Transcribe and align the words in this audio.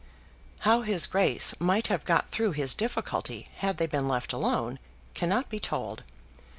How 0.61 0.81
his 0.81 1.05
Grace 1.05 1.53
might 1.59 1.85
have 1.85 2.05
got 2.05 2.27
through 2.27 2.53
his 2.53 2.73
difficulty 2.73 3.49
had 3.57 3.77
they 3.77 3.85
been 3.85 4.07
left 4.07 4.33
alone, 4.33 4.79
cannot 5.13 5.47
be 5.47 5.59
told. 5.59 6.01